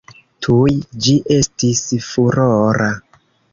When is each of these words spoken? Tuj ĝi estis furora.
Tuj 0.45 0.73
ĝi 1.09 1.13
estis 1.37 1.83
furora. 2.07 2.91